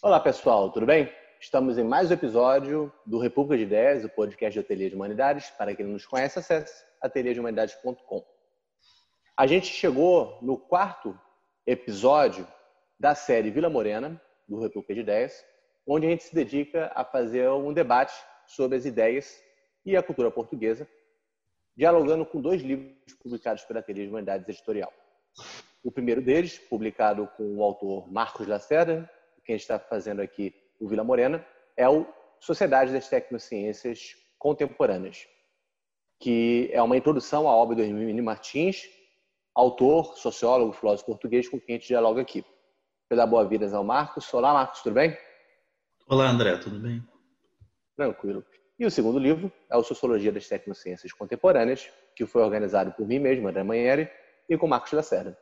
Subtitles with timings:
[0.00, 1.12] Olá, pessoal, tudo bem?
[1.40, 5.50] Estamos em mais um episódio do República de Ideias, o podcast de Ateliê de Humanidades.
[5.50, 8.24] Para quem não nos conhece, acesse ateliêdehumanidades.com.
[9.36, 11.18] A gente chegou no quarto
[11.66, 12.46] episódio
[12.96, 15.44] da série Vila Morena, do República de Ideias,
[15.84, 18.14] onde a gente se dedica a fazer um debate
[18.46, 19.42] sobre as ideias
[19.84, 20.86] e a cultura portuguesa,
[21.76, 24.92] dialogando com dois livros publicados pela Ateliê de Humanidades Editorial.
[25.82, 29.10] O primeiro deles, publicado com o autor Marcos Lacerda,
[29.48, 31.42] que a gente está fazendo aqui, o Vila Morena,
[31.74, 32.06] é o
[32.38, 35.26] Sociedade das Tecnociências Contemporâneas,
[36.20, 38.90] que é uma introdução à obra do Hermínio Martins,
[39.54, 42.44] autor, sociólogo, filósofo português, com quem a gente dialoga aqui.
[43.08, 44.32] Pela boa-vindas ao Marcos.
[44.34, 45.16] Olá, Marcos, tudo bem?
[46.06, 47.02] Olá, André, tudo bem?
[47.96, 48.44] Tranquilo.
[48.78, 53.18] E o segundo livro é o Sociologia das Tecnociências Contemporâneas, que foi organizado por mim
[53.18, 54.10] mesmo, André Manheri,
[54.46, 55.38] e com Marcos Lacerda,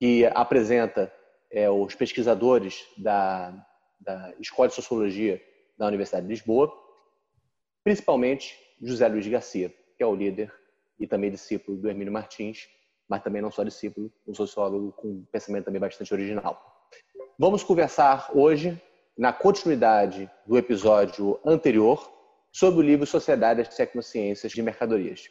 [0.00, 1.12] que apresenta
[1.50, 3.54] é, os pesquisadores da,
[4.00, 5.42] da Escola de Sociologia
[5.78, 6.72] da Universidade de Lisboa,
[7.84, 10.52] principalmente José Luiz Garcia, que é o líder
[10.98, 12.68] e também discípulo do Hermínio Martins,
[13.08, 16.88] mas também não só discípulo, um sociólogo com um pensamento também bastante original.
[17.38, 18.80] Vamos conversar hoje,
[19.16, 22.10] na continuidade do episódio anterior,
[22.50, 25.28] sobre o livro Sociedade das Tecnociências de Mercadorias.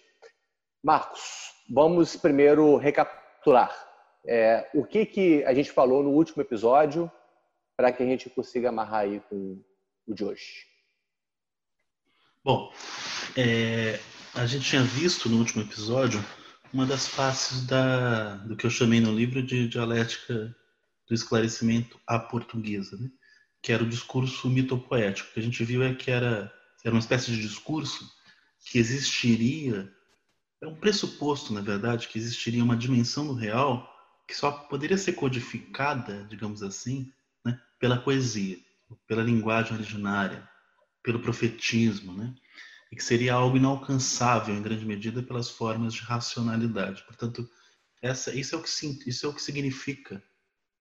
[0.83, 3.75] Marcos, vamos primeiro recapitular
[4.27, 7.11] é, o que, que a gente falou no último episódio
[7.77, 9.61] para que a gente consiga amarrar aí com
[10.07, 10.65] o de hoje?
[12.43, 12.71] Bom,
[13.35, 13.99] é,
[14.33, 16.23] a gente tinha visto no último episódio
[16.73, 20.55] uma das faces da, do que eu chamei no livro de dialética
[21.07, 23.09] do esclarecimento à portuguesa, né?
[23.61, 25.29] que era o discurso mitopoético.
[25.29, 26.51] O que a gente viu é que era,
[26.83, 28.11] era uma espécie de discurso
[28.59, 29.91] que existiria,
[30.61, 33.94] é um pressuposto, na verdade, que existiria uma dimensão do real
[34.27, 37.11] que só poderia ser codificada, digamos assim,
[37.43, 38.57] né, pela poesia,
[39.07, 40.47] pela linguagem originária,
[41.03, 42.33] pelo profetismo, né,
[42.91, 47.03] e que seria algo inalcançável em grande medida pelas formas de racionalidade.
[47.03, 47.49] Portanto,
[48.01, 50.23] essa, isso é o que isso é o que significa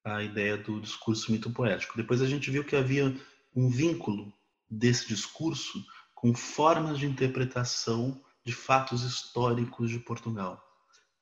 [0.04, 1.96] a ideia do discurso mito-poético.
[1.96, 3.14] Depois a gente viu que havia
[3.54, 4.32] um vínculo
[4.70, 5.84] desse discurso
[6.14, 10.62] com formas de interpretação de fatos históricos de Portugal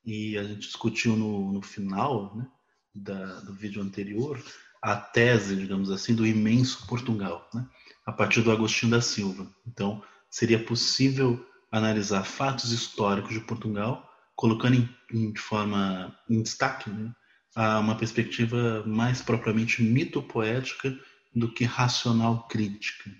[0.04, 2.46] e a gente discutiu no, no final né,
[2.94, 4.42] da, do vídeo anterior
[4.82, 7.66] a tese, digamos assim, do imenso Portugal, né,
[8.04, 9.48] a partir do Agostinho da Silva.
[9.66, 16.90] Então, seria possível analisar fatos históricos de Portugal, colocando em, em de forma em destaque
[16.90, 17.14] né,
[17.54, 20.98] a uma perspectiva mais propriamente mitopoética
[21.34, 23.10] do que racional crítica.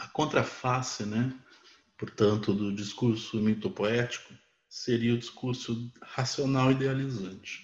[0.00, 1.32] A contraface, né,
[1.96, 4.34] portanto, do discurso mitopoético
[4.74, 7.62] seria o discurso racional idealizante.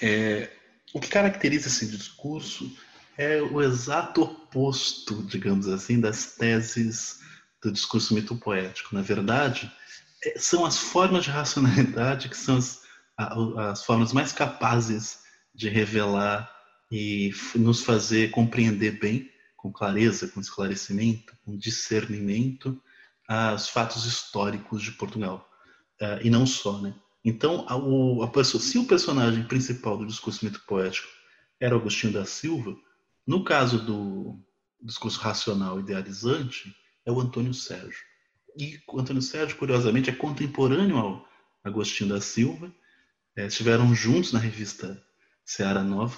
[0.00, 0.48] É,
[0.94, 2.70] o que caracteriza esse discurso
[3.18, 7.18] é o exato oposto, digamos assim, das teses
[7.60, 8.94] do discurso mitopoético.
[8.94, 9.70] Na verdade,
[10.24, 12.80] é, são as formas de racionalidade que são as,
[13.16, 15.18] as formas mais capazes
[15.52, 16.48] de revelar
[16.92, 22.80] e nos fazer compreender bem, com clareza, com esclarecimento, com discernimento,
[23.56, 25.50] os fatos históricos de Portugal.
[26.00, 26.94] Uh, e não só, né?
[27.24, 31.08] Então, a, o, a pessoa, se o personagem principal do discurso mito poético
[31.58, 32.76] era Agostinho da Silva,
[33.26, 34.38] no caso do
[34.82, 36.74] discurso racional idealizante,
[37.06, 38.02] é o Antônio Sérgio.
[38.56, 41.26] E o Antônio Sérgio, curiosamente, é contemporâneo ao
[41.64, 42.72] Agostinho da Silva,
[43.36, 45.02] é, estiveram juntos na revista
[45.44, 46.16] Seara Nova.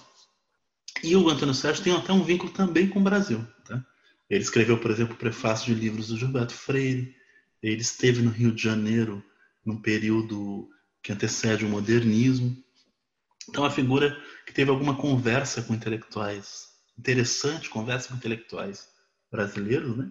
[1.03, 3.47] E o Antônio Sérgio tem até um vínculo também com o Brasil.
[3.64, 3.84] Tá?
[4.28, 7.14] Ele escreveu, por exemplo, o prefácio de livros do Gilberto Freire,
[7.62, 9.25] ele esteve no Rio de Janeiro
[9.66, 10.69] num período
[11.03, 12.56] que antecede o modernismo.
[13.49, 14.16] Então, a figura
[14.47, 16.69] que teve alguma conversa com intelectuais,
[16.99, 18.88] interessante conversa com intelectuais
[19.31, 20.11] brasileiros, né?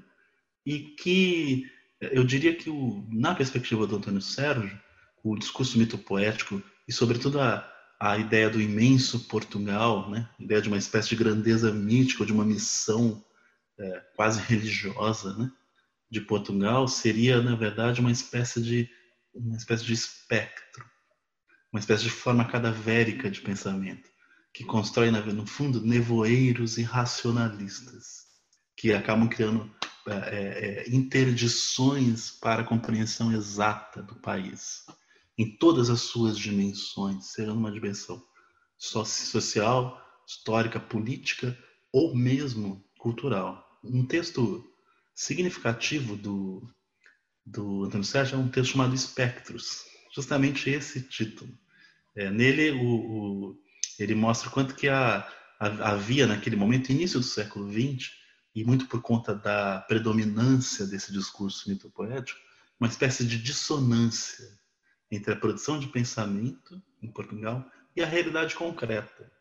[0.65, 1.65] E que
[2.00, 4.77] eu diria que, o, na perspectiva do Antônio Sérgio,
[5.24, 7.68] o discurso mitopoético e, sobretudo, a,
[8.00, 10.30] a ideia do imenso Portugal, né?
[10.39, 13.24] a ideia de uma espécie de grandeza mítica, de uma missão
[13.80, 15.51] é, quase religiosa né?
[16.09, 18.89] de Portugal, seria, na verdade, uma espécie de
[19.35, 20.85] uma espécie de espectro,
[21.71, 24.09] uma espécie de forma cadavérica de pensamento,
[24.53, 28.25] que constrói, no fundo, nevoeiros irracionalistas,
[28.77, 29.69] que acabam criando
[30.07, 34.85] é, é, é, interdições para a compreensão exata do país,
[35.37, 38.23] em todas as suas dimensões, seja numa dimensão
[38.77, 41.57] social, histórica, política
[41.91, 43.79] ou mesmo cultural.
[43.83, 44.65] Um texto
[45.13, 46.67] significativo do
[47.45, 51.56] do Antônio Sérgio é um texto chamado Espectros, justamente esse título.
[52.15, 53.59] É, nele, o, o,
[54.00, 58.12] ele mostra quanto que a, havia naquele momento, início do século XX,
[58.56, 62.39] e muito por conta da predominância desse discurso mitopoético,
[62.80, 64.47] uma espécie de dissonância
[65.12, 69.31] entre a produção de pensamento em Portugal e a realidade concreta.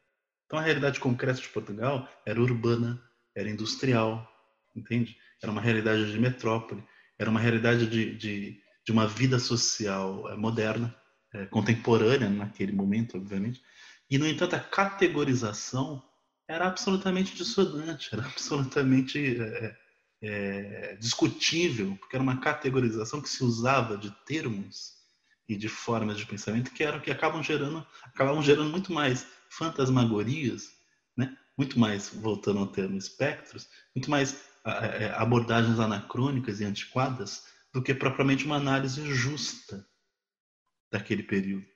[0.47, 3.03] Então, a realidade concreta de Portugal era urbana,
[3.35, 4.29] era industrial,
[4.75, 5.17] entende?
[5.41, 6.85] Era uma realidade de metrópole,
[7.19, 10.95] era uma realidade de, de, de uma vida social eh, moderna,
[11.33, 13.61] é, contemporânea naquele momento, obviamente.
[14.11, 16.03] E, no entanto, a categorização
[16.49, 19.77] era absolutamente dissonante, era absolutamente é,
[20.23, 24.95] é, discutível, porque era uma categorização que se usava de termos
[25.49, 30.71] e de formas de pensamento que eram que acabam gerando, acabavam gerando muito mais fantasmagorias,
[31.17, 31.37] né?
[31.57, 34.41] muito mais, voltando ao termo espectros, muito mais
[35.17, 39.87] abordagens anacrônicas e antiquadas do que propriamente uma análise justa
[40.91, 41.67] daquele período.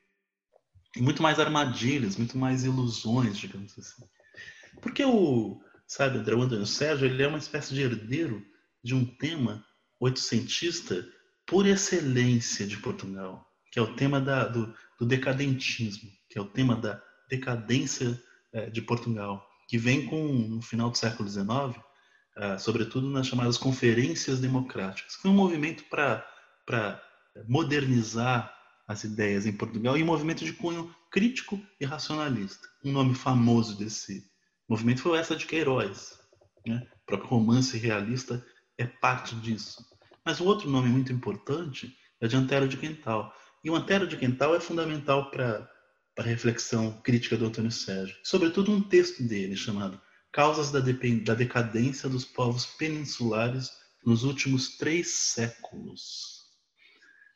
[0.97, 4.05] E muito mais armadilhas, muito mais ilusões, digamos assim.
[4.81, 8.45] Porque o, sabe, André Antônio Sérgio, ele é uma espécie de herdeiro
[8.83, 9.65] de um tema
[10.01, 11.07] oitocentista
[11.45, 16.49] por excelência de Portugal, que é o tema da, do, do, decadentismo, que é o
[16.49, 21.49] tema da decadência é, de Portugal, que vem com, no final do século XIX,
[22.39, 27.03] é, sobretudo nas chamadas conferências democráticas, que foi um movimento para
[27.49, 28.55] modernizar
[28.87, 32.67] as ideias em Portugal e um movimento de cunho crítico e racionalista.
[32.85, 34.25] Um nome famoso desse
[34.69, 36.19] movimento foi essa de Queiroz.
[36.67, 36.87] Né?
[37.03, 38.45] O próprio romance realista
[38.79, 39.85] é parte disso.
[40.25, 43.35] Mas o outro nome muito importante é de Antero de Quental.
[43.65, 45.69] E o Antero de Quental é fundamental para
[46.17, 48.17] a reflexão crítica do Antônio Sérgio.
[48.23, 50.01] Sobretudo um texto dele chamado
[50.39, 53.73] Causas da, da Decadência dos Povos Peninsulares
[54.07, 56.45] nos Últimos Três Séculos.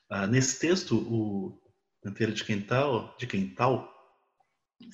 [0.09, 1.61] Ah, nesse texto, o
[2.07, 3.93] Antero de Quental, de Quental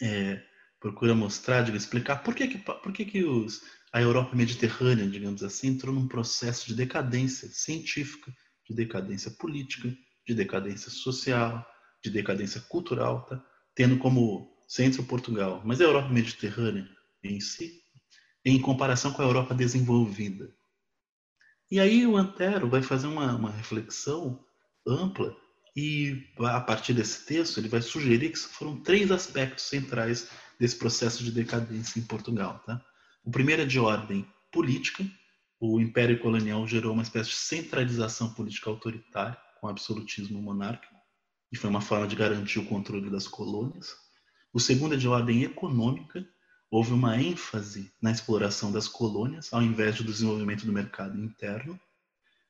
[0.01, 0.43] é,
[0.81, 3.61] procura mostrar, diga, explicar por que, que, por que, que os,
[3.93, 8.35] a Europa mediterrânea, digamos assim, entrou num processo de decadência científica,
[8.67, 9.95] de decadência política,
[10.27, 11.63] de decadência social,
[12.03, 13.45] de decadência cultural, tá?
[13.75, 16.89] tendo como centro Portugal, mas a Europa mediterrânea
[17.23, 17.87] em si,
[18.51, 20.55] em comparação com a Europa desenvolvida.
[21.71, 24.43] E aí o Antero vai fazer uma, uma reflexão
[24.87, 25.37] ampla
[25.77, 30.29] e a partir desse texto ele vai sugerir que foram três aspectos centrais
[30.59, 32.61] desse processo de decadência em Portugal.
[32.65, 32.85] Tá?
[33.25, 35.05] O primeiro é de ordem política.
[35.61, 40.95] O Império Colonial gerou uma espécie de centralização política autoritária com absolutismo monárquico
[41.53, 43.95] e foi uma forma de garantir o controle das colônias.
[44.53, 46.27] O segundo é de ordem econômica.
[46.71, 51.81] Houve uma ênfase na exploração das colônias ao invés do desenvolvimento do mercado interno.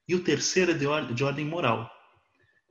[0.08, 1.90] E o terceiro é de, or de ordem moral,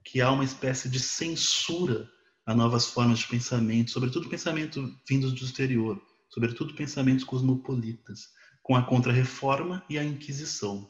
[0.04, 2.10] que há uma espécie de censura
[2.46, 8.30] a novas formas de pensamento, sobretudo pensamento vindos do exterior, sobretudo pensamentos cosmopolitas,
[8.64, 10.90] com a Contra-Reforma e a Inquisição.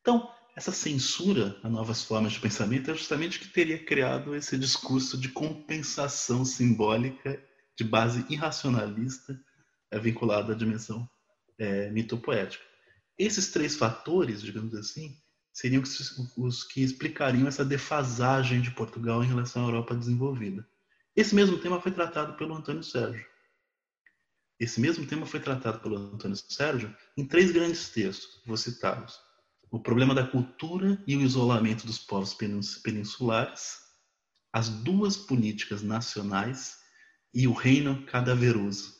[0.00, 4.56] Então, essa censura a novas formas de pensamento é justamente o que teria criado esse
[4.56, 7.42] discurso de compensação simbólica
[7.76, 9.38] de base irracionalista
[9.90, 11.08] é, vinculado à dimensão
[11.58, 12.64] é, mitopoética.
[13.18, 15.16] Esses três fatores, digamos assim,
[15.52, 15.82] seriam
[16.36, 20.66] os que explicariam essa defasagem de Portugal em relação à Europa desenvolvida.
[21.14, 23.26] Esse mesmo tema foi tratado pelo Antônio Sérgio.
[24.58, 29.18] Esse mesmo tema foi tratado pelo Antônio Sérgio em três grandes textos, vou citá-los.
[29.70, 32.34] O problema da cultura e o isolamento dos povos
[32.82, 33.78] peninsulares,
[34.52, 36.78] as duas políticas nacionais
[37.36, 38.94] e o reino cadaveroso.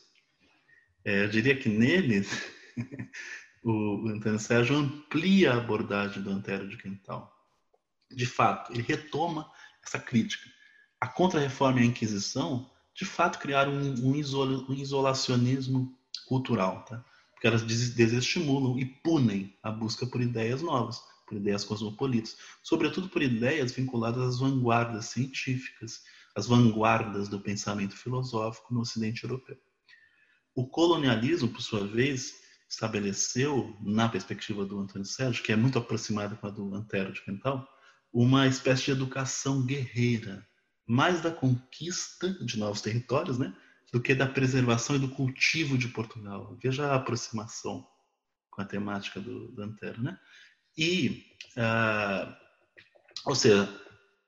[1.03, 2.23] É, eu diria que nele
[3.65, 7.35] o Antônio Sérgio amplia a abordagem do Antero de Quintal.
[8.11, 9.51] De fato, ele retoma
[9.83, 10.47] essa crítica.
[11.01, 17.03] A Contra-Reforma e a Inquisição, de fato, criaram um, um, um isolacionismo cultural, tá?
[17.33, 23.23] porque elas desestimulam e punem a busca por ideias novas, por ideias cosmopolitas, sobretudo por
[23.23, 26.03] ideias vinculadas às vanguardas científicas,
[26.37, 29.57] às vanguardas do pensamento filosófico no Ocidente europeu.
[30.53, 32.35] O colonialismo, por sua vez,
[32.69, 37.23] estabeleceu, na perspectiva do Antônio Sérgio, que é muito aproximada com a do Antero de
[37.23, 37.67] Quental,
[38.13, 40.47] uma espécie de educação guerreira,
[40.85, 43.55] mais da conquista de novos territórios, né,
[43.91, 46.55] do que da preservação e do cultivo de Portugal.
[46.61, 47.87] Veja a aproximação
[48.51, 50.19] com a temática do, do Antero, né?
[50.77, 51.25] E,
[51.57, 52.31] uh,
[53.25, 53.67] ou seja,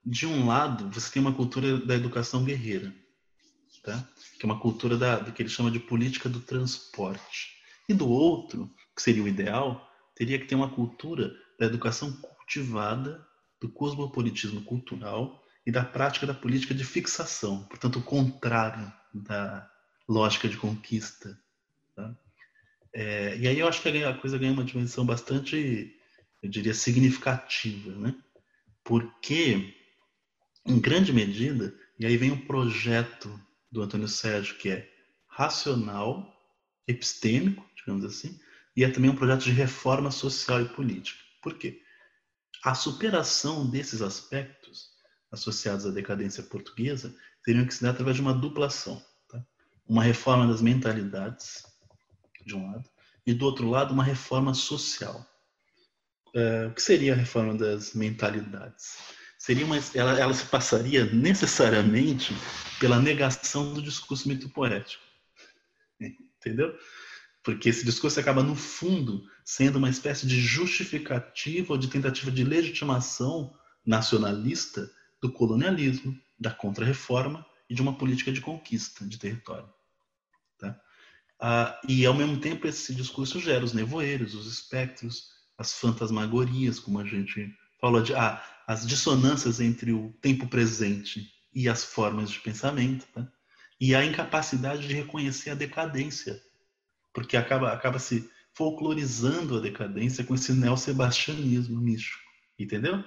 [0.09, 2.93] de um lado você tem uma cultura da educação guerreira,
[3.83, 4.07] tá?
[4.39, 8.07] Que é uma cultura da, do que ele chama de política do transporte e do
[8.07, 13.25] outro, que seria o ideal, teria que ter uma cultura da educação cultivada,
[13.61, 19.69] do cosmopolitismo cultural e da prática da política de fixação, portanto, o contrário da,
[20.09, 21.39] lógica de conquista.
[21.95, 22.17] Tá?
[22.91, 25.95] É, e aí eu acho que a coisa ganha uma dimensão bastante,
[26.41, 28.15] eu diria, significativa, né?
[28.83, 29.75] Porque,
[30.69, 33.29] em grande medida, e aí vem um projeto
[33.71, 34.87] do Antônio Sérgio que é
[35.27, 36.31] racional,
[36.87, 38.39] epistêmico, digamos assim,
[38.75, 41.19] e é também um projeto de reforma social e política.
[41.41, 41.81] Por quê?
[42.63, 44.89] A superação desses aspectos
[45.31, 49.03] associados à decadência portuguesa teriam que se dar através de uma duplação.
[49.27, 49.43] Tá?
[49.87, 51.63] Uma reforma das mentalidades,
[52.45, 52.87] de um lado,
[53.25, 55.25] e do outro lado, uma reforma social.
[56.35, 59.18] É, o que seria a reforma das mentalidades?
[59.39, 62.35] Seria uma, ela, ela se passaria necessariamente
[62.77, 65.01] pela negação do discurso mito poético.
[65.99, 66.77] Entendeu?
[67.41, 72.43] Porque esse discurso acaba, no fundo, sendo uma espécie de justificativa ou de tentativa de
[72.43, 74.91] legitimação nacionalista
[75.21, 79.69] do colonialismo, da contra-reforma e de uma política de conquista de território.
[80.57, 80.79] Tá?
[81.39, 86.99] Ah, e, ao mesmo tempo, esse discurso gera os nevoeiros, os espectros, as fantasmagorias, como
[86.99, 92.39] a gente falou, de, ah, as dissonâncias entre o tempo presente e as formas de
[92.39, 93.27] pensamento, tá?
[93.81, 96.39] e a incapacidade de reconhecer a decadência,
[97.11, 102.21] porque acaba, acaba se folclorizando a decadência com esse neosebastianismo místico,
[102.59, 103.03] entendeu?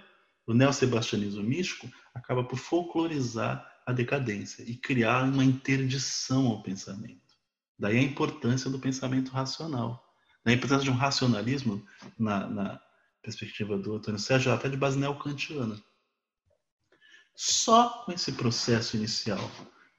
[0.49, 7.21] O neosebastianismo místico acaba por folclorizar a decadência e criar uma interdição ao pensamento.
[7.79, 10.05] Daí a importância do pensamento racional.
[10.45, 11.87] A importância de um racionalismo,
[12.19, 12.81] na, na
[13.23, 15.81] perspectiva do Antônio Sérgio, até de base neocantiana.
[17.35, 19.51] Só com esse processo inicial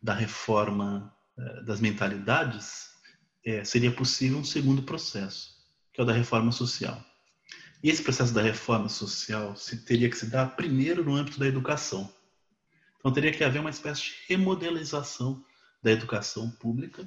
[0.01, 2.89] da reforma eh, das mentalidades,
[3.45, 5.55] eh, seria possível um segundo processo,
[5.91, 7.03] que é o da reforma social.
[7.81, 11.47] E esse processo da reforma social se, teria que se dar primeiro no âmbito da
[11.47, 12.13] educação.
[12.99, 15.43] Então teria que haver uma espécie de remodelização
[15.81, 17.01] da educação pública,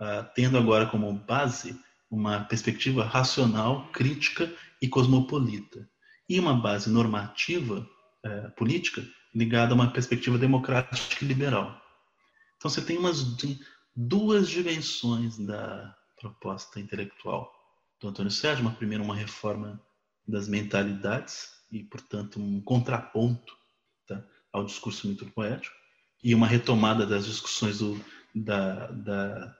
[0.00, 1.76] uh, tendo agora como base
[2.08, 4.54] uma perspectiva racional, crítica
[4.84, 5.88] e cosmopolita,
[6.28, 9.02] e uma base normativa uh, política
[9.34, 11.80] ligada a uma perspectiva democrática e liberal.
[12.56, 13.24] Então você tem umas
[13.96, 17.50] duas dimensões da proposta intelectual
[17.98, 19.82] do Antônio Sérgio, uma primeira uma reforma
[20.28, 23.56] das mentalidades e, portanto, um contraponto
[24.06, 24.22] tá,
[24.52, 25.74] ao discurso mito poético
[26.22, 27.98] e uma retomada das discussões do,
[28.34, 29.56] da, da,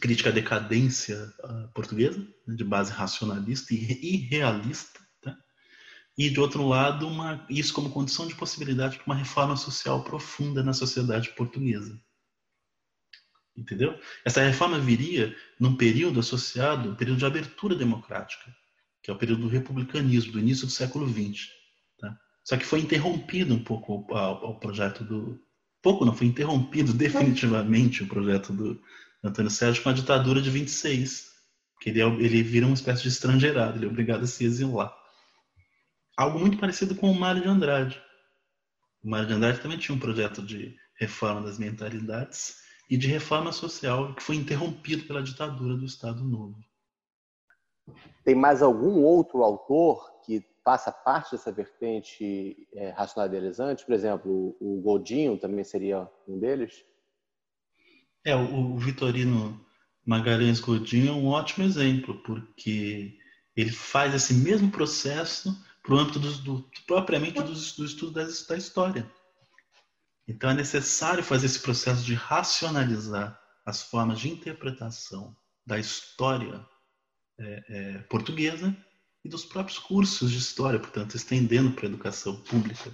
[0.00, 5.36] crítica à decadência uh, portuguesa, né, de base racionalista e, realista, tá?
[6.16, 10.62] e, de outro lado, uma, isso como condição de possibilidade para uma reforma social profunda
[10.62, 12.00] na sociedade portuguesa.
[13.56, 13.98] Entendeu?
[14.24, 18.54] Essa reforma viria num período associado, um período de abertura democrática,
[19.02, 21.48] que é o período do republicanismo, do início do século XX.
[21.98, 22.16] Tá?
[22.44, 25.38] Só que foi interrompido um pouco o, projeto do.
[25.82, 28.80] Pouco não, foi interrompido definitivamente o projeto do
[29.22, 31.30] Antônio Sérgio com a ditadura de 26.
[31.80, 34.94] Que ele, é ele vira uma espécie de estrangeirado, ele é obrigado a se exilar.
[36.16, 38.02] Algo muito parecido com o Mário de Andrade.
[39.02, 42.56] O Mário de Andrade também tinha um projeto de reforma das mentalidades
[42.90, 46.58] e de reforma social que foi interrompido pela ditadura do Estado Novo.
[48.24, 53.86] Tem mais algum outro autor que faça parte dessa vertente é, racionalizante?
[53.86, 56.84] Por exemplo, o Godinho também seria um deles?
[58.24, 59.64] É, o, Vitorino
[60.04, 63.18] Magalhães Godinho é um ótimo exemplo, porque
[63.56, 68.24] ele faz esse mesmo processo para o âmbito do, do, propriamente do, do estudo da,
[68.24, 69.10] da história.
[70.28, 75.36] Então é necessário fazer esse processo de racionalizar as formas de interpretação
[75.66, 76.64] da história
[77.38, 78.76] é, é, portuguesa
[79.24, 82.90] e dos próprios cursos de história, portanto, estendendo para a educação pública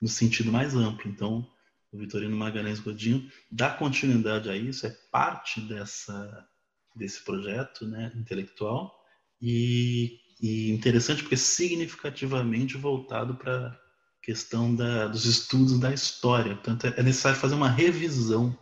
[0.00, 1.10] no sentido mais amplo.
[1.10, 1.46] Então,
[1.94, 6.46] o Vitorino Magalhães Godinho dá continuidade a isso, é parte dessa,
[6.94, 8.92] desse projeto né, intelectual
[9.40, 13.78] e, e interessante porque é significativamente voltado para a
[14.22, 16.54] questão da, dos estudos da história.
[16.54, 18.58] Portanto, é necessário fazer uma revisão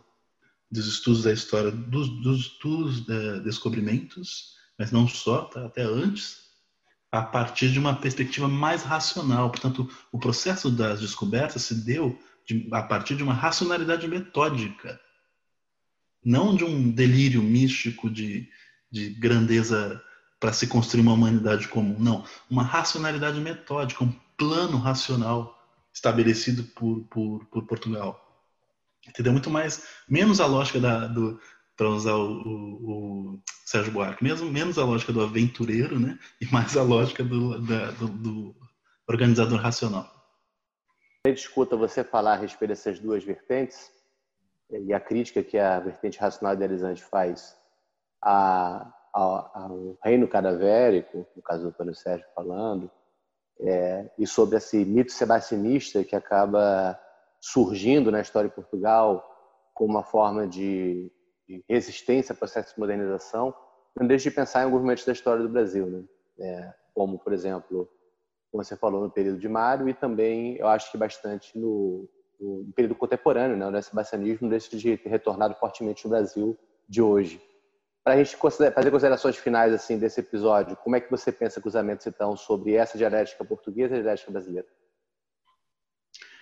[0.69, 5.65] dos estudos da história, dos, dos, é, descobrimentos mas não só, tá?
[5.65, 6.43] até antes,
[7.11, 9.49] a partir de uma perspectiva mais racional.
[9.49, 14.99] Portanto, o processo das descobertas se deu de, a partir de uma racionalidade metódica,
[16.23, 18.49] não de um delírio místico de,
[18.91, 20.01] de grandeza
[20.39, 21.97] para se construir uma humanidade comum.
[21.99, 25.57] Não, uma racionalidade metódica, um plano racional
[25.93, 28.19] estabelecido por, por, por Portugal.
[29.07, 29.31] Entendeu?
[29.31, 31.39] Muito mais, menos a lógica da, do,
[31.75, 36.45] para usar o, o, o, Sérgio Buarque, mesmo menos a lógica do aventureiro, né, e
[36.47, 38.55] mais a lógica do, da, do, do
[39.07, 40.22] organizador racional.
[41.25, 43.89] Gente escuta você falar a respeito dessas duas vertentes
[44.69, 47.57] e a crítica que a vertente racional idealizante faz
[48.21, 52.91] a, a, ao reino cadavérico, no caso do Antônio Sérgio falando,
[53.61, 56.99] é, e sobre esse mito sebastianista que acaba
[57.39, 59.25] surgindo na história de Portugal
[59.73, 61.09] como uma forma de,
[61.47, 63.55] de resistência ao processo de modernização,
[63.95, 66.03] não de pensar em alguns momentos da história do Brasil, né?
[66.37, 67.89] É, como, por exemplo,
[68.53, 72.07] como você falou, no período de Mário e também, eu acho que bastante no,
[72.39, 73.67] no período contemporâneo, né?
[73.67, 76.55] o sebastianismo deixa de retornado fortemente no Brasil
[76.87, 77.41] de hoje.
[78.03, 82.05] Para a gente fazer considerações finais assim desse episódio, como é que você pensa cruzamentos
[82.05, 84.67] então sobre essa dialética portuguesa e dialética brasileira?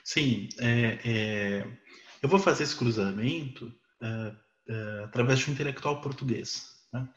[0.03, 1.77] Sim, é, é,
[2.21, 4.35] eu vou fazer esse cruzamento é,
[4.67, 7.07] é através de um intelectual português, né?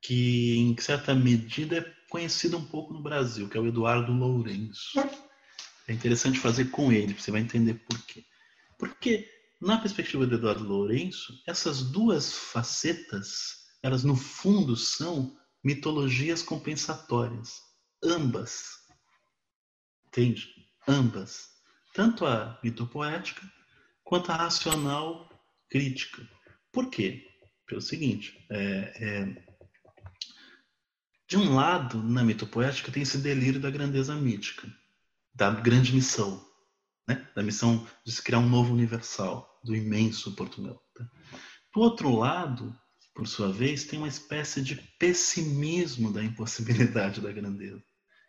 [0.00, 5.00] que em certa medida é conhecido um pouco no Brasil, que é o Eduardo Lourenço.
[5.88, 8.24] É interessante fazer com ele, você vai entender por quê.
[8.78, 9.28] Porque,
[9.60, 17.60] na perspectiva do Eduardo Lourenço, essas duas facetas, elas no fundo são mitologias compensatórias.
[18.00, 18.62] Ambas.
[20.06, 20.54] Entende?
[20.86, 21.48] Ambas.
[21.94, 23.42] Tanto a mitopoética
[24.04, 25.28] quanto a racional
[25.68, 26.22] crítica.
[26.70, 27.26] Por quê?
[27.66, 29.53] Pelo seguinte, é, é,
[31.34, 34.72] de um lado, na mitopoética, tem esse delírio da grandeza mítica,
[35.34, 36.40] da grande missão,
[37.08, 37.28] né?
[37.34, 40.80] da missão de se criar um novo universal, do imenso Portugal.
[40.94, 41.04] Tá?
[41.74, 42.72] Do outro lado,
[43.12, 47.82] por sua vez, tem uma espécie de pessimismo da impossibilidade da grandeza,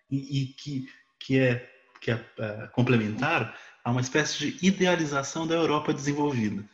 [0.09, 1.71] e, e que, que é,
[2.01, 6.67] que é, é complementar a uma espécie de idealização da Europa desenvolvida.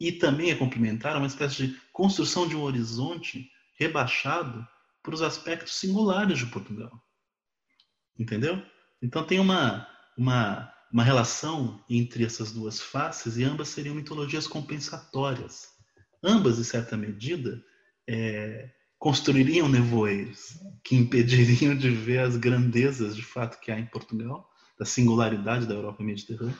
[0.00, 4.66] E também é complementar a uma espécie de construção de um horizonte rebaixado
[5.06, 6.90] para os aspectos singulares de Portugal.
[8.18, 8.60] Entendeu?
[9.00, 9.86] Então tem uma,
[10.18, 15.68] uma, uma relação entre essas duas faces e ambas seriam mitologias compensatórias.
[16.24, 17.62] Ambas, em certa medida,
[18.08, 24.50] é, construiriam nevoeiros que impediriam de ver as grandezas de fato que há em Portugal,
[24.76, 26.58] da singularidade da Europa mediterrânea,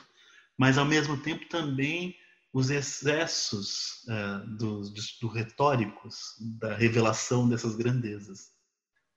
[0.57, 2.15] mas ao mesmo tempo também
[2.57, 4.81] os excessos uh, do,
[5.21, 8.47] do retóricos da revelação dessas grandezas.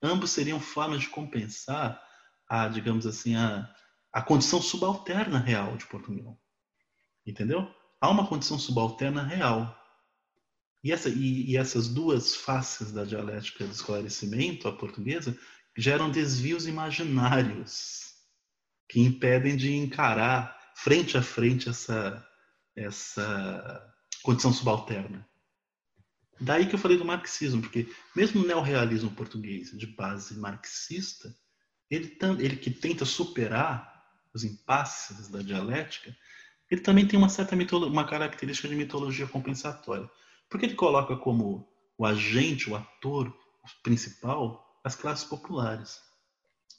[0.03, 1.99] Ambos seriam formas de compensar
[2.47, 3.75] a, digamos assim, a,
[4.13, 6.39] a condição subalterna real de Portugal.
[7.27, 7.67] Entendeu?
[7.99, 9.75] Há uma condição subalterna real.
[10.85, 15.35] E, essa, e, e essas duas faces da dialética do esclarecimento, a portuguesa,
[15.79, 18.17] geram desvios imaginários
[18.87, 22.23] que impedem de encarar frente a frente essa,
[22.77, 25.29] essa condição subalterna.
[26.41, 31.35] Daí que eu falei do marxismo, porque mesmo o neorrealismo português de base marxista,
[31.91, 33.91] ele, ele que tenta superar
[34.33, 36.17] os impasses da dialética,
[36.71, 40.09] ele também tem uma certa uma característica de mitologia compensatória.
[40.49, 43.37] Porque ele coloca como o agente, o ator
[43.83, 46.01] principal, as classes populares.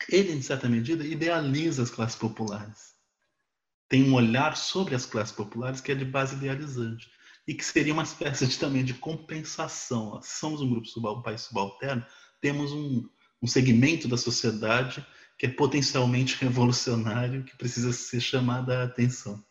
[0.10, 2.91] Ele, em certa medida, idealiza as classes populares.
[3.92, 7.12] Tem um olhar sobre as classes populares que é de base idealizante
[7.46, 10.18] e que seria uma espécie de, também de compensação.
[10.24, 12.06] Somos um grupo um país subalterno,
[12.40, 13.10] temos um,
[13.42, 15.06] um segmento da sociedade
[15.38, 19.44] que é potencialmente revolucionário, que precisa ser chamada a atenção.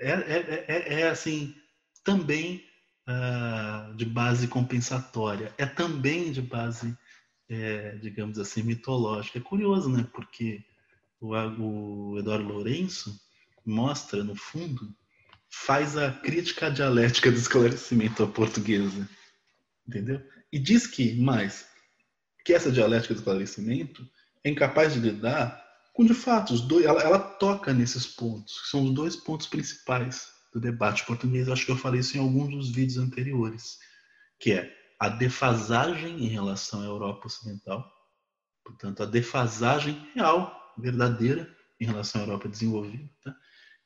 [0.00, 1.54] É, é, é, é assim,
[2.02, 2.64] também
[3.06, 6.98] uh, de base compensatória, é também de base,
[7.48, 9.38] é, digamos assim, mitológica.
[9.38, 10.08] É curioso, né?
[10.12, 10.64] Porque
[11.22, 13.18] o, o Eduardo Lourenço
[13.64, 14.94] mostra, no fundo,
[15.48, 19.08] faz a crítica dialética do esclarecimento à portuguesa.
[19.86, 20.20] Entendeu?
[20.52, 21.66] E diz que, mais,
[22.44, 24.06] que essa dialética do esclarecimento
[24.44, 28.68] é incapaz de lidar com, de fato, os dois, ela, ela toca nesses pontos, que
[28.68, 31.48] são os dois pontos principais do debate português.
[31.48, 33.78] Acho que eu falei isso em alguns dos vídeos anteriores,
[34.40, 37.86] que é a defasagem em relação à Europa Ocidental,
[38.64, 43.34] portanto, a defasagem real, verdadeira, em relação à Europa desenvolvida, tá?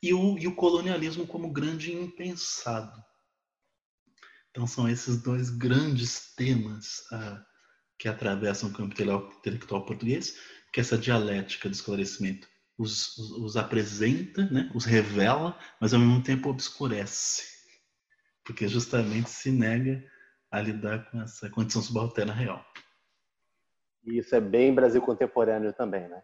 [0.02, 3.02] e, o, e o colonialismo como grande impensado.
[4.50, 7.04] Então, são esses dois grandes temas.
[7.12, 7.44] Ah,
[7.98, 8.94] que atravessam o campo
[9.38, 10.38] intelectual português,
[10.72, 16.22] que essa dialética do esclarecimento os, os, os, apresenta, né, os revela, mas ao mesmo
[16.22, 17.42] tempo obscurece,
[18.44, 20.04] porque justamente se nega
[20.50, 22.62] a lidar com essa condição subalterna real.
[24.04, 26.22] E isso é bem Brasil contemporâneo também, né?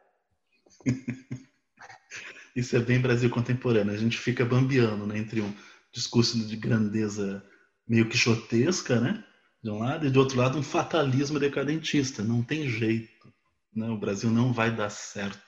[2.57, 3.93] isso é bem Brasil contemporâneo.
[3.93, 5.55] A gente fica bambeando né, entre um
[5.93, 7.45] discurso de grandeza
[7.87, 9.25] meio quixotesca, né?
[9.63, 12.23] de um lado, e do outro lado um fatalismo decadentista.
[12.23, 13.33] Não tem jeito.
[13.75, 13.89] Né?
[13.89, 15.41] O Brasil não vai dar certo.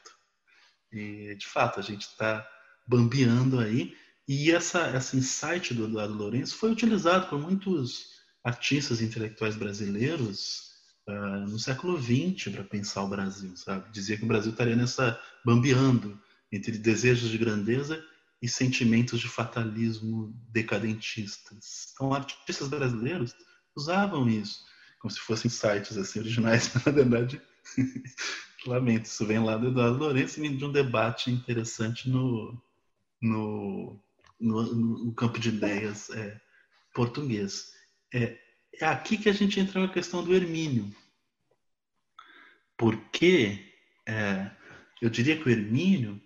[0.93, 2.47] E, de fato, a gente está
[2.87, 3.97] bambeando aí
[4.29, 10.74] E essa, essa insight do Eduardo Lourenço foi utilizado por muitos artistas intelectuais brasileiros
[11.09, 13.90] uh, no século XX para pensar o Brasil, sabe?
[13.90, 16.21] Dizia que o Brasil estaria nessa bambeando
[16.53, 18.05] entre desejos de grandeza
[18.40, 21.93] e sentimentos de fatalismo decadentistas.
[21.95, 23.35] Então, artistas brasileiros
[23.77, 24.64] usavam isso
[25.05, 27.43] como se fossem sites assim originais, mas na verdade,
[28.67, 32.59] lamento, isso vem lá do Eduardo Lourenço e de um debate interessante no,
[33.21, 34.01] no,
[34.40, 36.40] no, no campo de ideias é,
[36.95, 37.75] português.
[38.14, 38.38] É,
[38.81, 40.95] é aqui que a gente entra na questão do Hermínio.
[42.77, 43.73] Porque
[44.07, 44.51] é,
[45.01, 46.21] eu diria que o Hermínio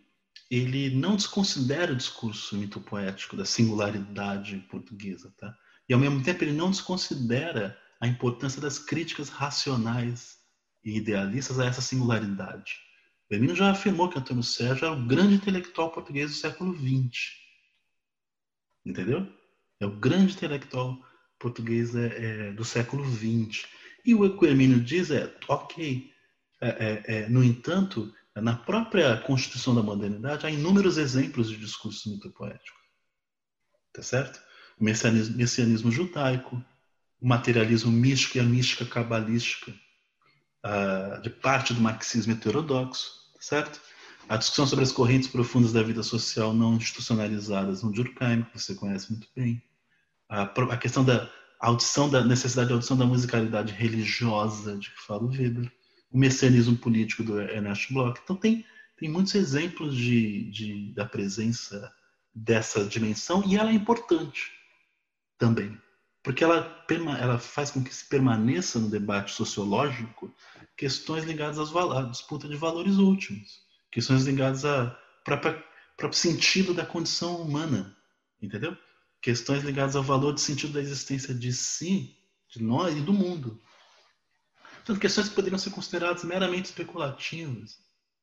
[0.50, 5.54] ele não desconsidera o discurso mitopoético da singularidade portuguesa, tá?
[5.88, 10.38] E ao mesmo tempo ele não desconsidera a importância das críticas racionais
[10.84, 12.76] e idealistas a essa singularidade.
[13.28, 17.34] Bemino já afirmou que Antônio Sérgio era o grande intelectual português do século XX.
[18.86, 19.30] Entendeu?
[19.80, 20.98] É o grande intelectual
[21.38, 23.66] português é, é, do século XX.
[24.04, 26.10] E o que o diz é, ok,
[26.60, 32.10] é, é, é, no entanto, na própria Constituição da Modernidade há inúmeros exemplos de discurso
[32.10, 32.78] mitopoético.
[33.92, 34.40] Tá certo?
[34.78, 36.62] O messianismo, messianismo judaico,
[37.20, 39.74] o materialismo místico e a mística cabalística
[40.64, 43.80] uh, de parte do marxismo heterodoxo, certo?
[44.28, 48.74] A discussão sobre as correntes profundas da vida social não institucionalizadas no Durkheim, que você
[48.74, 49.62] conhece muito bem.
[50.28, 55.30] A, questão da audição, da necessidade de audição da musicalidade religiosa, de que fala o
[55.30, 55.72] Weber.
[56.10, 58.18] O messianismo político do Ernest Bloch.
[58.22, 58.64] Então, tem,
[58.96, 61.92] tem muitos exemplos de, de, da presença
[62.34, 64.52] dessa dimensão e ela é importante
[65.38, 65.78] também
[66.28, 66.84] porque ela,
[67.18, 70.30] ela faz com que se permaneça no debate sociológico
[70.76, 75.62] questões ligadas às, à disputa de valores últimos, questões ligadas ao próprio
[76.12, 77.96] sentido da condição humana,
[78.42, 78.76] entendeu?
[79.20, 82.16] Questões ligadas ao valor de sentido da existência de si,
[82.48, 83.60] de nós e do mundo.
[84.76, 87.78] Portanto, questões que poderiam ser consideradas meramente especulativas,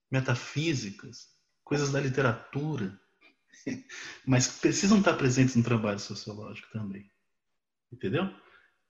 [0.09, 1.27] metafísicas,
[1.63, 2.99] coisas da literatura,
[4.25, 7.09] mas precisam estar presentes no trabalho sociológico também.
[7.91, 8.33] Entendeu?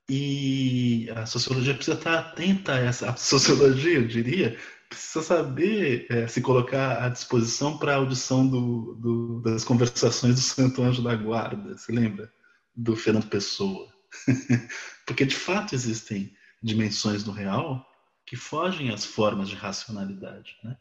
[0.09, 3.09] E a sociologia precisa estar atenta a essa.
[3.09, 8.95] A sociologia, eu diria, precisa saber é, se colocar à disposição para a audição do,
[8.95, 11.77] do, das conversações do Santo Anjo da Guarda.
[11.77, 12.31] Se lembra?
[12.75, 13.91] Do Fernando Pessoa.
[15.05, 17.85] Porque, de fato, existem dimensões do real
[18.25, 20.57] que fogem às formas de racionalidade.
[20.63, 20.75] Né?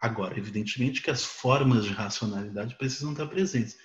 [0.00, 3.76] Agora, evidentemente que as formas de racionalidade precisam estar presentes.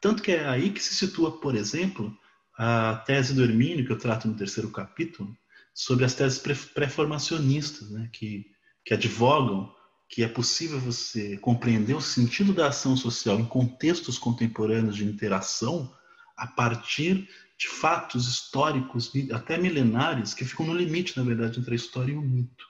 [0.00, 2.16] Tanto que é aí que se situa, por exemplo,
[2.56, 5.36] a tese do Hermínio, que eu trato no terceiro capítulo,
[5.74, 8.46] sobre as teses pré-formacionistas, né, que,
[8.84, 9.74] que advogam
[10.08, 15.92] que é possível você compreender o sentido da ação social em contextos contemporâneos de interação
[16.36, 21.76] a partir de fatos históricos, até milenares, que ficam no limite, na verdade, entre a
[21.76, 22.64] história e o mito.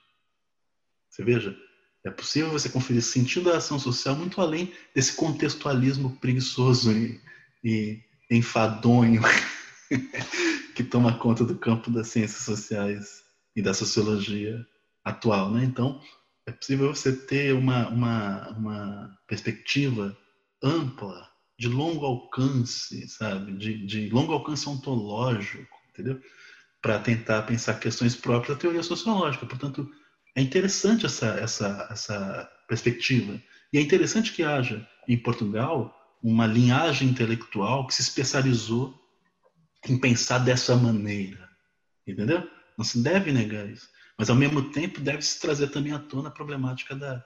[1.11, 1.57] Você veja,
[2.05, 7.21] é possível você conferir sentido da ação social muito além desse contextualismo preguiçoso e,
[7.63, 9.23] e enfadonho
[10.75, 13.23] que toma conta do campo das ciências sociais
[13.57, 14.65] e da sociologia
[15.05, 15.65] atual, né?
[15.65, 16.01] Então,
[16.47, 20.17] é possível você ter uma, uma, uma perspectiva
[20.63, 23.53] ampla, de longo alcance, sabe?
[23.53, 26.21] De, de longo alcance ontológico, entendeu?
[26.83, 29.47] Para tentar pensar questões próprias da teoria sociológica.
[29.47, 29.89] Portanto,
[30.35, 33.41] é interessante essa, essa, essa perspectiva.
[33.73, 38.99] E é interessante que haja em Portugal uma linhagem intelectual que se especializou
[39.89, 41.49] em pensar dessa maneira.
[42.07, 42.49] Entendeu?
[42.77, 43.89] Não se deve negar isso.
[44.19, 47.25] Mas, ao mesmo tempo, deve-se trazer também à tona a problemática da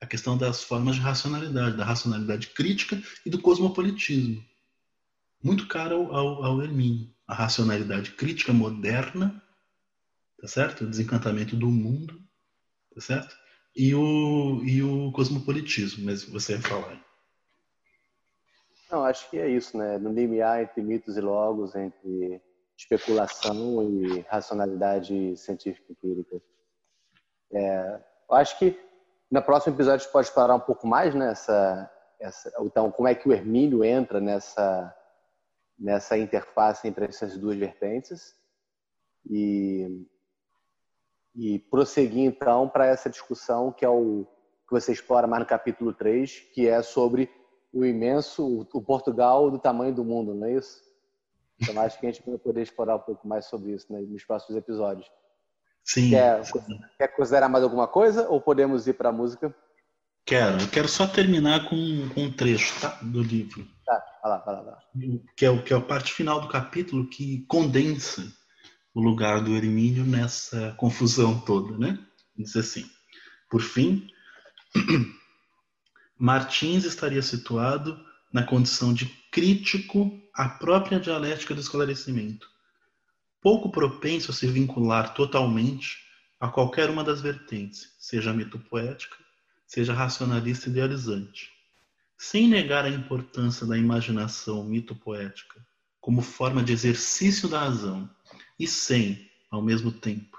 [0.00, 4.44] a questão das formas de racionalidade, da racionalidade crítica e do cosmopolitismo.
[5.42, 7.12] Muito caro ao, ao, Hermínio.
[7.26, 9.42] A racionalidade crítica moderna,
[10.40, 10.84] tá certo?
[10.84, 12.22] O desencantamento do mundo,
[12.94, 13.36] tá certo?
[13.76, 17.07] E o, e o cosmopolitismo, mas você vai falar.
[18.90, 19.98] Não, acho que é isso, né?
[19.98, 22.40] No limiar entre mitos e logos, entre
[22.76, 26.40] especulação e racionalidade científica empírica.
[27.52, 28.78] É, eu acho que
[29.30, 33.14] no próximo episódio a gente pode explorar um pouco mais nessa, essa, então como é
[33.14, 34.94] que o Hermínio entra nessa
[35.78, 38.34] nessa interface entre essas duas vertentes
[39.28, 40.06] e
[41.34, 44.26] e prosseguir então para essa discussão que é o
[44.68, 47.30] que você explora mais no capítulo 3, que é sobre
[47.72, 50.80] o imenso, o Portugal do tamanho do mundo, não é isso?
[51.60, 54.24] Então acho que a gente vai poder explorar um pouco mais sobre isso né, nos
[54.24, 55.10] próximos episódios.
[55.84, 56.10] Sim.
[56.10, 56.42] Quer,
[56.98, 59.54] quer considerar mais alguma coisa ou podemos ir para a música?
[60.24, 60.60] Quero.
[60.60, 62.98] Eu quero só terminar com, com um trecho tá?
[63.02, 63.66] do livro.
[63.86, 64.78] Tá, vai lá, vai lá, vai lá.
[65.34, 68.22] Que, é, que é a parte final do capítulo que condensa
[68.94, 71.98] o lugar do Hermínio nessa confusão toda, né?
[72.36, 72.84] Diz assim:
[73.50, 74.06] por fim,
[76.18, 82.48] Martins estaria situado na condição de crítico à própria dialética do esclarecimento,
[83.40, 85.98] pouco propenso a se vincular totalmente
[86.40, 89.16] a qualquer uma das vertentes, seja mito-poética,
[89.66, 91.50] seja racionalista idealizante,
[92.16, 95.64] sem negar a importância da imaginação mito-poética
[96.00, 98.10] como forma de exercício da razão
[98.58, 100.36] e sem, ao mesmo tempo,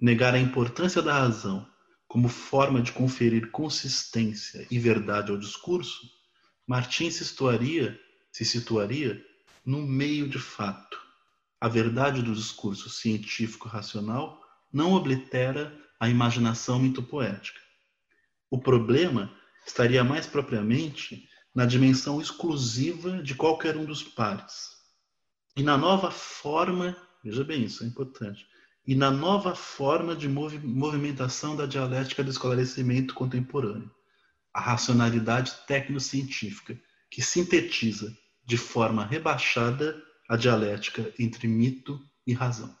[0.00, 1.66] negar a importância da razão
[2.10, 6.10] como forma de conferir consistência e verdade ao discurso,
[6.66, 8.00] Martins se situaria,
[8.32, 9.24] se situaria
[9.64, 11.00] no meio de fato.
[11.60, 14.42] A verdade do discurso científico racional
[14.72, 17.60] não oblitera a imaginação mitopoética.
[18.50, 19.32] O problema
[19.64, 24.70] estaria mais propriamente na dimensão exclusiva de qualquer um dos pares.
[25.56, 28.49] E na nova forma, veja bem, isso é importante,
[28.90, 33.88] e na nova forma de movimentação da dialética do esclarecimento contemporâneo,
[34.52, 36.76] a racionalidade tecnocientífica,
[37.08, 38.12] que sintetiza
[38.44, 39.94] de forma rebaixada
[40.28, 42.76] a dialética entre mito e razão.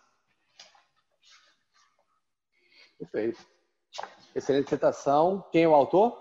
[2.98, 3.46] Perfeito.
[4.34, 5.48] Excelente citação.
[5.52, 6.20] Quem é o autor?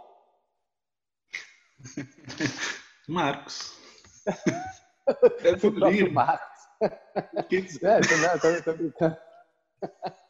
[3.10, 3.76] Marcos.
[5.42, 6.60] É o Marcos.
[6.80, 9.18] É, tô, tô, tô brincando.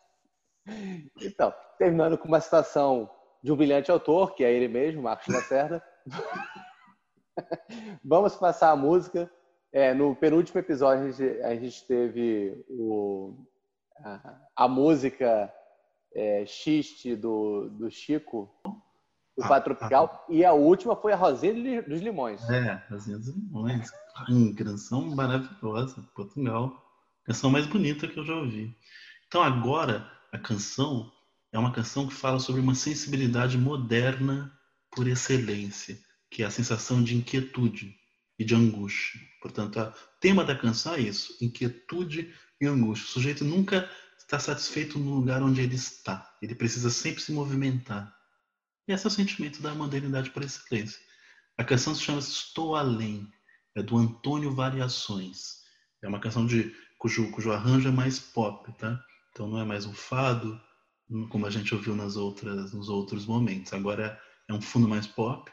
[1.22, 3.10] Então, terminando com uma citação
[3.42, 5.84] de um brilhante autor, que é ele mesmo, Marcos Lacerda.
[8.04, 9.32] Vamos passar a música.
[9.72, 13.36] É, no penúltimo episódio, a gente, a gente teve o,
[13.98, 15.54] a, a música
[16.14, 18.52] é, Xiste do, do Chico,
[19.38, 22.42] do Tropical, ah, e a última foi a Rosinha dos Limões.
[22.50, 23.92] É, Rosinha dos Limões.
[24.30, 26.74] Hum, canção maravilhosa, Portugal.
[27.24, 28.76] Canção mais bonita que eu já ouvi.
[29.30, 31.12] Então agora a canção
[31.52, 34.52] é uma canção que fala sobre uma sensibilidade moderna
[34.92, 36.00] por excelência,
[36.32, 37.96] que é a sensação de inquietude
[38.40, 39.22] e de angústia.
[39.40, 43.06] Portanto, o tema da canção é isso: inquietude e angústia.
[43.06, 43.88] O sujeito nunca
[44.18, 46.36] está satisfeito no lugar onde ele está.
[46.42, 48.12] Ele precisa sempre se movimentar.
[48.88, 51.00] E esse é o sentimento da modernidade por excelência.
[51.56, 53.32] A canção se chama Estou Além,
[53.76, 55.60] é do Antônio Variações.
[56.02, 59.00] É uma canção de, cujo, cujo arranjo é mais pop, tá?
[59.40, 60.60] Então não é mais um fado,
[61.30, 63.72] como a gente ouviu nas outras, nos outros momentos.
[63.72, 65.50] Agora é um fundo mais pop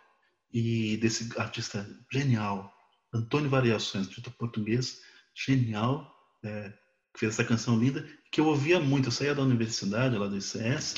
[0.52, 2.74] e desse artista genial,
[3.14, 5.02] Antônio Variações, dito português,
[5.36, 6.12] genial,
[6.44, 6.70] é,
[7.14, 9.06] que fez essa canção linda, que eu ouvia muito.
[9.06, 10.96] Eu saía da universidade, lá do ICS,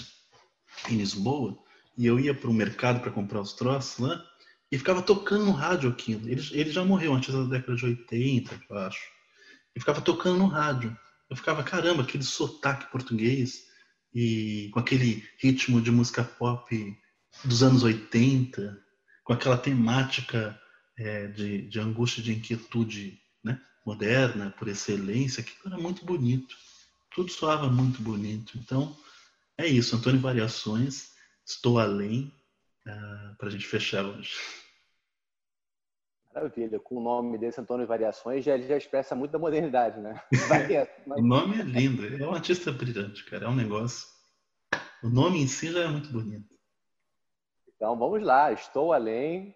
[0.88, 1.58] em Lisboa,
[1.94, 4.24] e eu ia para o mercado para comprar os troços lá,
[4.72, 6.26] e ficava tocando no rádio aquilo.
[6.26, 9.10] Ele, ele já morreu antes da década de 80, eu acho.
[9.76, 10.96] E ficava tocando no rádio.
[11.28, 13.66] Eu ficava, caramba, aquele sotaque português
[14.14, 16.98] e com aquele ritmo de música pop
[17.44, 18.82] dos anos 80,
[19.22, 20.58] com aquela temática
[20.96, 26.56] é, de, de angústia, de inquietude né, moderna, por excelência, que era muito bonito.
[27.14, 28.58] Tudo soava muito bonito.
[28.58, 28.96] Então,
[29.56, 29.94] é isso.
[29.96, 31.10] Antônio Variações,
[31.44, 32.32] Estou Além,
[32.86, 34.34] uh, ah, para a gente fechar hoje.
[36.38, 40.22] Maravilha, com o nome desse Antônio Variações, já, já expressa muito da modernidade, né?
[41.06, 44.06] o nome é lindo, é um artista brilhante, cara, é um negócio.
[45.02, 46.56] O nome em si já é muito bonito.
[47.74, 49.52] Então vamos lá, Estou Além,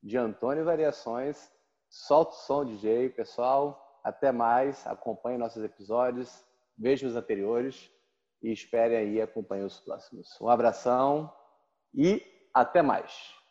[0.00, 1.50] de Antônio Variações.
[1.90, 4.00] Solta o som, DJ, pessoal.
[4.04, 6.44] Até mais, acompanhe nossos episódios,
[6.78, 7.90] veja os anteriores
[8.40, 10.40] e espere aí acompanhe os próximos.
[10.40, 11.32] Um abração
[11.92, 12.22] e
[12.54, 13.41] até mais.